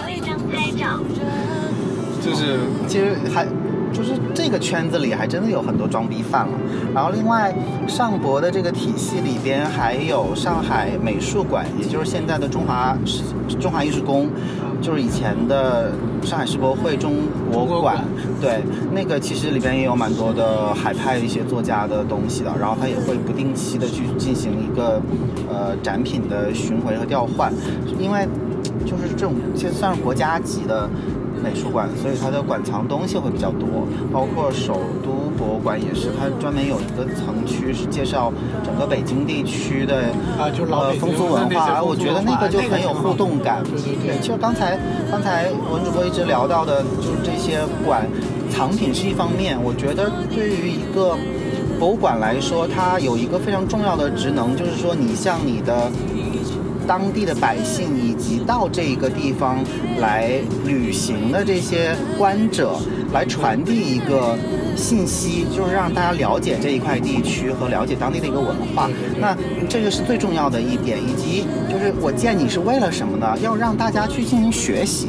[2.24, 3.46] 就是其实还
[3.92, 6.54] 就是这个圈子里还真的有很多装逼犯了。
[6.96, 7.54] 然后另外
[7.90, 12.98] 上博的这个体系里边还有上海美术馆，也就是现在的中华
[13.60, 14.30] 中华艺术宫，
[14.84, 17.14] 就是以前的上海世博会中
[17.52, 18.04] 国馆。
[18.42, 18.62] 对，
[18.94, 22.52] 那个其实里边也有蛮多的海派一些作家的东西的。
[22.60, 25.02] 然后他也会不定期的去进行一个
[25.50, 27.52] 呃展品的巡回和调换，
[27.98, 28.28] 因为
[28.86, 30.90] 就是这种就算是国家级的。
[31.44, 38.32] 美术馆，所以它的馆藏东西会比较多，包括首都博物馆也是，它专门有一个层区是介绍
[38.64, 40.06] 整个北京地区的
[40.40, 43.62] 啊，就老呃风俗文化，我觉得那个就很有互动感。
[43.64, 44.80] 对对对其实刚才
[45.12, 48.08] 刚才文主播一直聊到的，就是这些馆
[48.50, 51.18] 藏品是一方面，我觉得对于一个
[51.78, 55.92] 博物馆来说，它有一个非常重要的职能，就是说你向你的
[56.88, 59.64] 当地的百姓以及到这一个地方
[60.00, 62.76] 来旅行的这些观者，
[63.14, 64.38] 来传递一个
[64.76, 68.90] 信息，就是让大家了解这一块地区和了解当地的一个文化。
[69.20, 69.36] 那
[69.70, 73.38] 这个是最重要的一点，以及就是我见你是为了什么呢？
[73.42, 75.08] 要让大家去进行学习。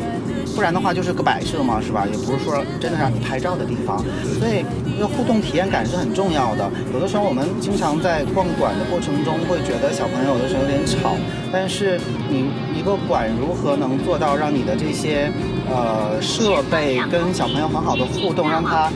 [0.55, 2.07] 不然的话就是个摆设嘛，是吧？
[2.07, 3.99] 也不是说真的让你拍照的地方，
[4.39, 4.65] 所以
[4.97, 6.71] 这个互动体验感是很重要的。
[6.93, 11.17] 有的时候我们经常在逛馆的过程中会觉得小朋友有的时候有点吵，
[11.53, 15.31] 但是你一个馆如何能做到让你的这些
[15.69, 18.91] 呃设备跟小朋友很好的互动，让他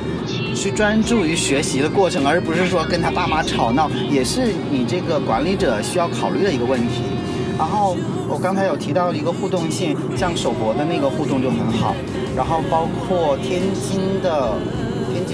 [0.54, 7.02] 去专注于学习的过程，而不是说跟他爸妈吵闹，也是你这个管理者需要考虑的一个问题。
[7.58, 7.96] 然后
[8.28, 11.92] 我刚才有提到一个互动性，像首博的那个互动就很好，
[12.36, 14.54] 然后包括天津的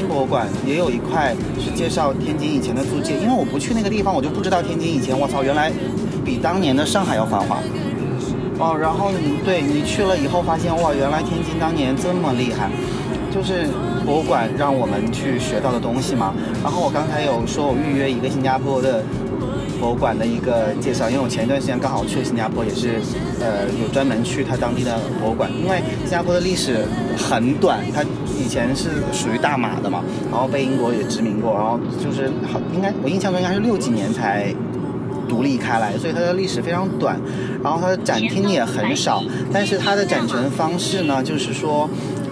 [0.05, 5.73] 博物馆也有一块是介绍天津以前的租界，因为我不去那个地方，我就不知道天津以前，我操，原来
[6.25, 7.59] 比当年的上海要繁华。
[8.59, 12.71] 哦，然后你对你去了以后发现，哇，原来天津当年这么厉害，
[13.35, 13.67] 就是
[14.07, 16.33] 博物馆让我们去学到的东西嘛。
[16.63, 19.03] 然后我刚才有说我预约一个新加坡的
[19.85, 22.95] 博物馆的一个介绍，因为我前一段时间刚好去新加坡，也是
[23.39, 26.87] 呃有专门去它当地的博物馆，因为新加坡的历史
[27.19, 28.03] 很短，它
[28.35, 34.55] 以前是属于大马的嘛，然后被英国也殖民过，然后就是好应该我印象中应该是六几年才。
[35.27, 37.19] 独立开来，所以它的历史非常短，
[37.63, 41.89] 然后它的展厅也很少，但是它的展陈方式呢，就是说，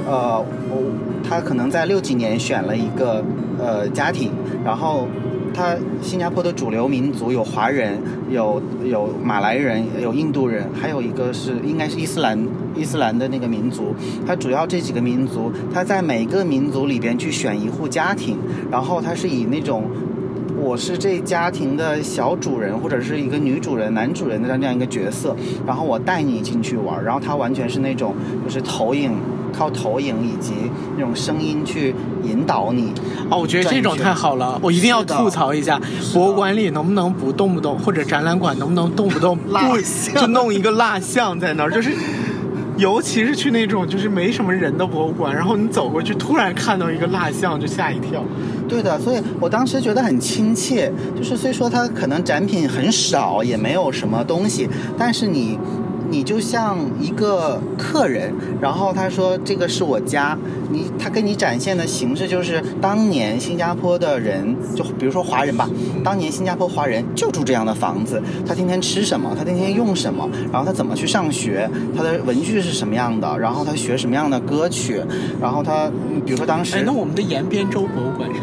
[0.07, 0.39] 呃，
[0.69, 0.83] 我
[1.27, 3.25] 他可能在六几年选了一个
[3.59, 4.31] 呃家庭，
[4.63, 5.09] 然后
[5.53, 7.99] 他新加坡的主流民族有华人，
[8.31, 12.39] 有有马来人，有印度人，还有一个是应该是伊斯兰
[12.77, 13.95] 伊斯兰的那个民族，
[14.27, 18.39] 它主要这几个民族，它在每个民族里边去选一户家庭，
[18.71, 19.85] 然后它是以那种。
[20.65, 25.35] 我是这家庭的小主人，或者是一个女主人、男主人的这样一个角色，
[25.67, 29.11] 然后我带你进去玩，然后它完全是那种就是投影，
[29.53, 30.53] 靠投影以及
[30.97, 32.93] 那种声音去引导你。
[33.31, 35.81] 哦，我觉得这种太好了，我一定要吐槽一下，
[36.13, 41.93] 博物馆里能不能不动不动，或者展览馆能不能动不动 蜡不像就弄一个蜡像在那儿，就是。
[42.79, 48.25] 尤其是去那种就是没什么人的博物馆，然后你走过去，突然看到一个蜡像，就吓一跳。
[48.67, 55.59] 对的，所以我当时觉得很亲切，就是虽说它可能展品很少，也没有什么东西，但是你。
[56.13, 60.37] 你就像一个客人，然后他说这个是我家，
[60.71, 65.67] 你他跟你展现的形式就是当年新加坡的人，就比如说华人吧，
[66.05, 75.01] 当年新加坡华人就住这样的房子，他天天吃什么，他天天用什么，然后他怎么去上学，他的文具是什么样的，然后他学什么样的歌曲，
[75.41, 78.41] 然后他嗯比如说当时哎，那我们的延边州博物馆是。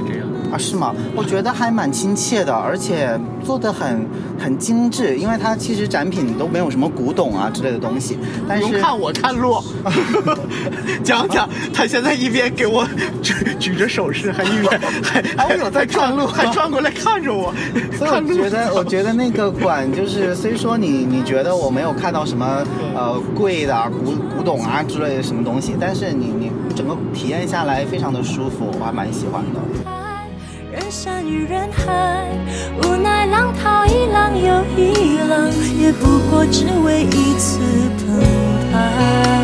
[0.52, 0.94] 啊，是吗？
[1.16, 4.06] 我觉得还蛮亲切的，而且做的很
[4.38, 9.62] 很精致，因为它其实展品都没有什么古董啊之类的东西，但是看我看路，
[11.04, 12.88] 讲讲他现在一边给我
[13.22, 17.54] 举举着手势，还一边 还还有在转路还转过来看着我，
[17.98, 22.64] 所以我觉得，我觉得那个馆就是，虽说你你觉得我没有看到什么
[22.96, 29.60] 呃贵的啊古古董啊之类的什么东西，但是你你整个体验下来非常的舒服，我还蛮喜欢的。
[30.72, 32.28] 人山与人海
[32.84, 37.60] 无奈浪淘一浪又一浪也不过只为一次
[37.98, 38.20] 澎
[38.72, 39.40] 湃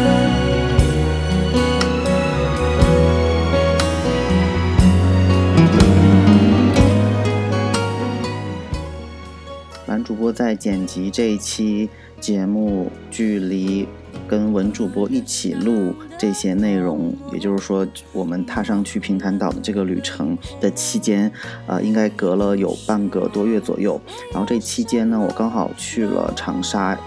[9.88, 13.88] 男主播在剪辑这一期节目距离
[14.28, 21.32] 跟文主播一起录这些内容，也就是说，我们踏上去平潭岛的这个旅程的期间，
[21.68, 24.00] 呃，应该隔了有半个多月左右。
[24.32, 26.98] 然后这期间呢，我刚好去了长沙，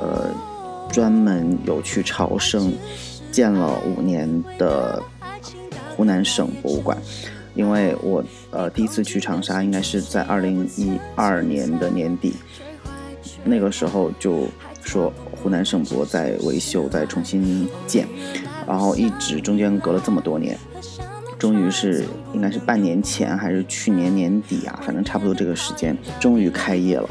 [0.00, 0.30] 呃，
[0.90, 2.72] 专门有去朝圣，
[3.30, 4.28] 建了五年
[4.58, 5.02] 的
[5.96, 6.96] 湖南省博物馆。
[7.54, 12.34] 因为我呃第一次去长沙应该是在二零一二年的年底，
[13.42, 14.46] 那个时候就
[14.80, 18.06] 说湖南省博在维修，在重新建，
[18.66, 20.58] 然后一直中间隔了这么多年，
[21.38, 27.08] 终于是应该是半年前还是去年年底啊，反正差不多这个时间，终于开业了。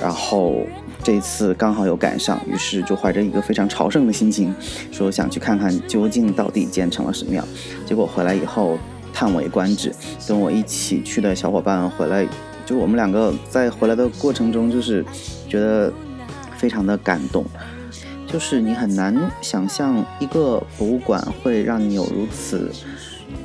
[0.00, 0.56] 然后
[1.02, 4.54] 这次刚好有赶上，于是就怀着一个非常朝圣的心情，
[4.92, 7.46] 说想去看看究竟到底建成了什么样。
[7.86, 8.78] 结果回来以后。
[9.16, 9.92] 叹为观止，
[10.26, 12.26] 跟我一起去的小伙伴回来，
[12.66, 15.04] 就我们两个在回来的过程中，就是
[15.48, 15.92] 觉得
[16.64, 17.44] 非常的感动。
[18.26, 22.70] 就是你很难想象一个博物馆会让你有如此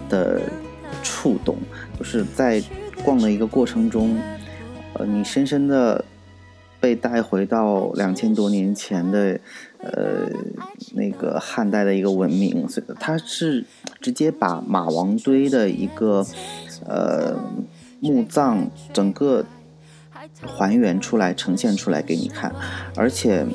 [0.08, 0.42] 的
[1.04, 1.58] 触动，
[1.98, 2.64] 就是在
[3.04, 4.18] 逛的一个过程中，
[4.94, 6.06] 呃，你深深的
[6.80, 9.38] 被带回到两千多年前的。
[9.82, 10.28] 呃，
[10.94, 13.64] 那个汉代的一个文明，所以它是
[14.02, 16.26] 直接把马王堆的一个
[16.86, 17.34] 呃
[18.02, 19.46] 墓葬整个
[20.42, 22.54] 还原出来，呈现出来给你看。
[22.96, 23.46] 而且，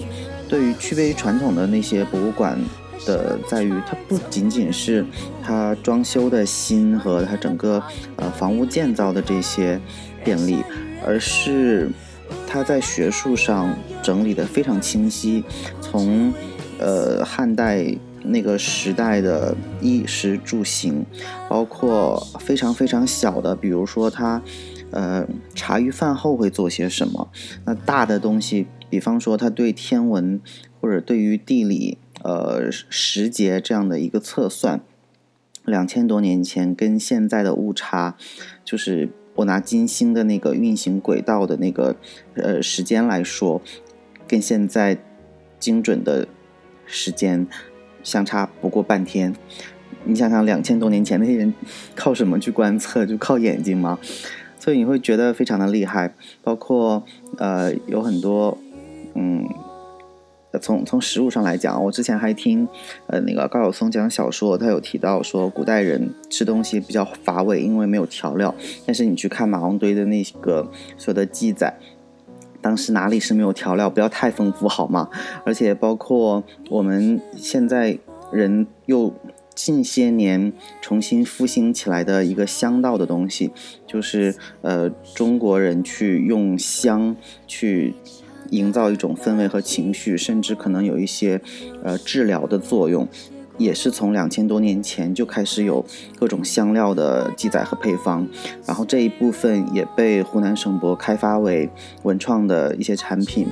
[0.49, 2.59] 对于区别于传统的那些博物馆
[3.07, 5.05] 的，在于它不仅仅是
[5.43, 7.83] 它装修的新和它整个
[8.17, 9.81] 呃房屋建造的这些
[10.25, 10.63] 便利，
[11.07, 11.91] 而是。
[12.49, 15.45] 它在学术上整理的非常清晰，
[15.81, 16.33] 从
[16.79, 17.85] 呃汉代
[18.23, 21.05] 那个时代的衣食住行，
[21.49, 24.41] 包括非常非常小的，比如说它
[24.95, 27.31] 呃茶余饭后会做些什么，
[27.67, 30.41] 那大的东西，比方说他对天文
[30.81, 34.81] 或者对于地理呃时节这样的一个测算，
[35.65, 38.17] 两千多年前跟现在的误差
[38.65, 39.11] 就是。
[39.37, 41.97] 我拿金星的那个运行轨道的那个
[42.37, 43.61] 呃时间来说，
[44.29, 44.97] 跟现在
[45.59, 46.29] 精准的
[46.87, 47.45] 时间
[48.05, 49.35] 相差不过半天。
[50.05, 51.53] 你想想，两千多年前那些人
[51.97, 53.05] 靠什么去观测？
[53.05, 53.99] 就靠眼睛吗？
[54.64, 56.14] 所以你会觉得非常的厉害。
[56.42, 57.03] 包括
[57.37, 58.57] 呃有很多
[59.14, 59.46] 嗯。
[60.62, 62.68] 从从食物上来讲，我之前还听，
[63.09, 68.55] 呃，那个高晓松讲小说，他有提到说，古代人吃东西比较乏味，因为没有调料。
[68.87, 71.77] 但是你去看马王堆的那个所有的记载，
[72.62, 73.90] 当时哪里是没有调料？
[73.90, 75.09] 不要太丰富好吗？
[75.44, 77.98] 而且包括我们现在
[78.31, 79.12] 人又
[79.55, 83.51] 近些年重新复兴起来的一个香道的东西，
[83.87, 87.95] 就是呃，中国人去用香去。
[88.51, 91.40] 营造一种氛围和情绪，甚至可能有一些，
[91.83, 93.09] 呃，治疗的作用，
[93.57, 95.85] 也是从两千多年前就开始有
[96.19, 98.29] 各种香料的记载和配方，
[98.67, 101.69] 然后这一部分也被湖南省博开发为
[102.03, 103.49] 文创的一些产品，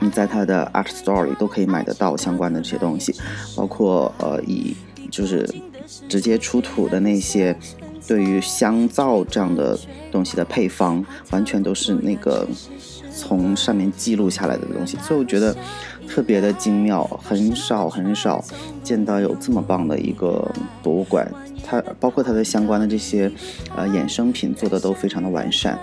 [0.00, 3.14] 你在它的 Art Store 里都可以买得到相关的这些东西，
[3.56, 4.76] 包括呃以
[5.10, 5.48] 就是
[6.08, 7.56] 直接出土的那些
[8.06, 9.78] 对于香皂这样的
[10.10, 12.46] 东西的配方，完全都是那个。
[13.18, 15.56] 从上面记录下来的东西，所以我觉得
[16.06, 18.44] 特别的精妙，很少很少
[18.82, 20.46] 见到有这么棒的一个
[20.82, 21.26] 博物馆。
[21.64, 23.32] 它包括它的相关的这些
[23.74, 25.78] 呃衍生品做的都非常的完善，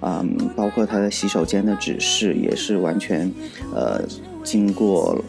[0.00, 3.30] 嗯，包括它的洗手间的指示也是完全
[3.74, 4.00] 呃
[4.42, 5.22] 经过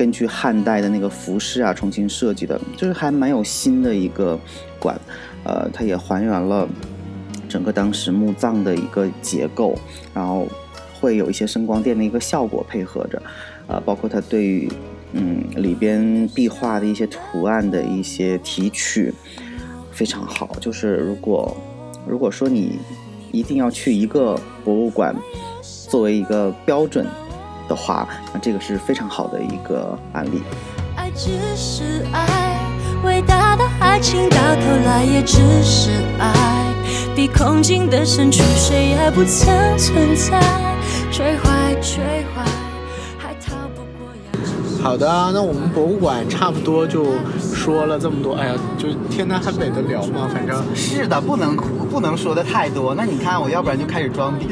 [0.00, 4.40] 根据汉代的那个服饰啊重新设计的，就是还蛮有新的一个
[4.78, 4.98] 馆。
[5.44, 6.66] 呃，它也还原了
[7.46, 9.78] 整个当时墓葬的一个结构，
[10.14, 10.48] 然后。
[11.00, 13.22] 会有一些声光电的一个效果配合着，
[13.68, 14.70] 呃，包括它对于
[15.14, 19.10] 嗯里边壁画的一些图案的一些提取
[19.90, 20.50] 非常好。
[20.60, 21.56] 就是如果
[22.06, 22.78] 如果说你
[23.32, 25.16] 一定要去一个博物馆
[25.88, 27.06] 作为一个标准
[27.70, 30.42] 的话，那这个是非常好的一个案例。
[30.96, 32.58] 爱只是爱，
[33.04, 36.66] 伟大的爱情到头来也只是爱，
[37.14, 40.40] 比空境的深处谁也不曾存在。
[43.18, 44.10] 还逃不过
[44.82, 47.06] 好的，那我们博物馆差不多就
[47.38, 48.34] 说了这么多。
[48.34, 52.94] 哎呀，就天南海北的聊嘛，反正是的，不能不能说的太多。
[52.94, 54.48] 那你看，我要不然就开始装逼。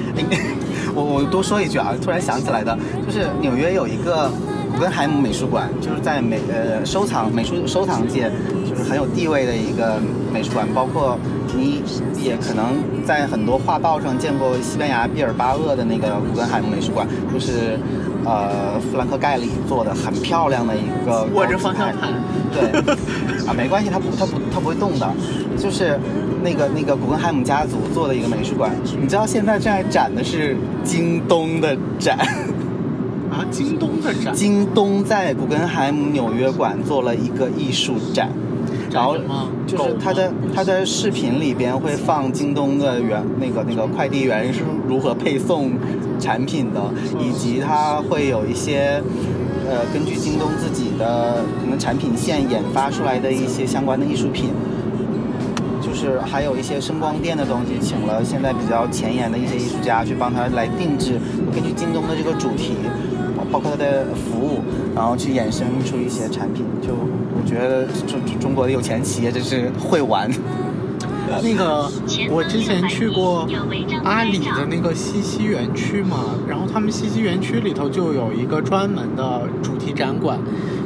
[0.98, 2.76] 我我多说一句啊，突然想起来的，
[3.06, 4.30] 就是纽约有一个
[4.72, 8.30] 古根海姆美术馆，就是在美呃收藏美术收藏界
[8.68, 10.00] 就是很有地位的一个
[10.32, 11.16] 美术馆，包括
[11.56, 11.82] 你
[12.22, 17.78] 也可能在很多画报上见过西班牙毕尔巴鄂的那个古根海姆美术馆，就是
[18.24, 22.12] 呃弗兰克盖里做的很漂亮的一个握着方向盘，
[22.52, 22.80] 对
[23.46, 25.08] 啊没关系，它不它不它不会动的，
[25.56, 25.98] 就是
[26.42, 28.70] 那个那个古根海姆家族做的一个美术馆，
[29.00, 32.18] 你知道现在正在展的是京东的展。
[33.30, 38.30] 啊，京东的展， 京东在古根海姆纽约馆做了一个艺术展，
[38.90, 39.16] 然后
[39.66, 45.72] 就是他的狗吗它的视频里边会放京东的员那个那个快递员是如何配送
[46.18, 46.80] 产品的，
[47.20, 49.02] 以及他会有一些。
[49.70, 54.48] 呃，根据京东自己的可能产品线研发出来的一些相关的艺术品，
[55.88, 61.18] 就是还有一些声光电的东西，请了现在比较前沿的一些艺术家去帮他来定制，
[61.54, 62.74] 根据京东的这个主题，
[63.50, 64.60] 包括它的服务，
[64.94, 66.66] 然后去衍生出一些产品。
[66.82, 70.30] 就我觉得中中国的有钱企业真是会玩。
[71.42, 71.90] 那个
[72.30, 73.46] 我之前去过
[74.02, 80.38] 阿里的那个西溪园区嘛，然后他们西溪园区里头就有一个专门的主题展馆，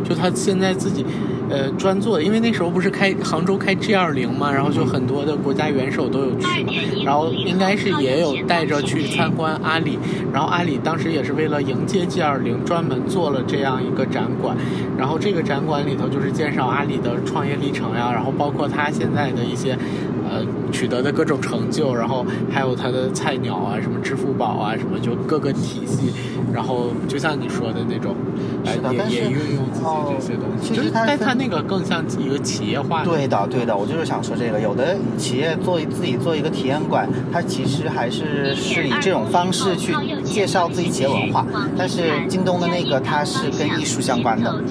[0.04, 1.04] 就他现在自己
[1.48, 6.72] 呃专做的，因为那时候不是开杭州开 G 二零嘛，然后就很多的国家元首都有去嘛，
[7.04, 9.98] 然后应该是也有带着去参观阿里，
[10.32, 14.56] 然后阿里当时也是为了迎接 G 二零，专门做了这样一个展馆，
[14.98, 19.76] 然后这个展馆里头就是介绍阿里的创业历程呀，然后包括他现在的一些。
[20.24, 20.40] 呃，
[20.72, 26.12] 取得的各种成就，然后还有他的菜鸟啊，什么支付宝啊，什么就各个体系，
[26.52, 28.16] 然后就像你说的那种，
[28.64, 34.62] 呃是的，但是也也运用自己哦这些东西，其就是但实它那个更像一个企业化，对的，对的，我就是想说这个。
[34.62, 39.92] 有的企业做自己做一个体验馆，它其实还是是以这种方式去
[40.32, 41.46] 介绍自己企业文化。
[41.76, 44.62] 但是京东的那个它是跟艺术相关的，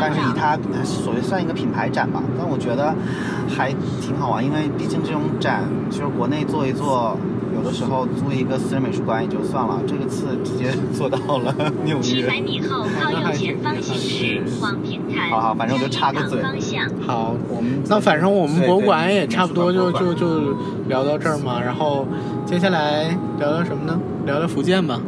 [0.00, 2.94] 但是以它它所谓算一个品牌展吧，但我觉得
[3.48, 3.70] 还
[4.00, 7.18] 挺好玩，因为毕竟这种展就是国内做一做。
[7.54, 12.02] 有的时候租一个私人美术馆也就算了，这个次直接 做到了纽约。
[12.02, 15.30] 七百米后靠右前方 行驶往平潭。
[15.30, 16.42] 好好反正我就插个嘴。
[17.06, 20.56] 好，我们那反正我们博物馆也差不多就就就
[20.88, 22.06] 聊到这儿嘛，然后
[22.44, 23.98] 接下来聊聊什么呢？
[24.26, 25.00] 聊聊福建吧。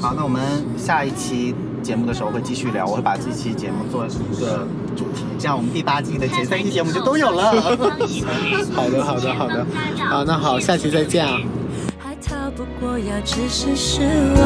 [0.00, 0.40] 好，那我们
[0.76, 4.66] 下一期节目的时候会继续聊，我会把这期节目做一个
[4.96, 7.52] 主题，这样我们第八季的前三期节目就都有了。
[8.74, 9.66] 好的，好的，好的。
[9.98, 11.38] 好，那好，下期再见啊。
[12.56, 14.40] 不过要置身事外，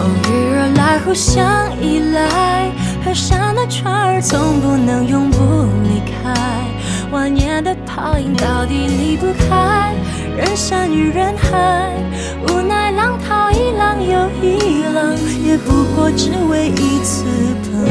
[0.00, 2.72] 偶遇而来，互相依赖。
[3.04, 5.38] 河上的船儿总不能永不
[5.84, 6.34] 离开，
[7.12, 9.94] 万年的泡影到底离不开
[10.36, 11.92] 人山与人海。
[12.48, 15.16] 无奈浪淘一浪又一浪，
[15.46, 17.24] 也不过只为一次
[17.62, 17.84] 澎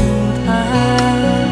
[0.45, 1.47] 湃。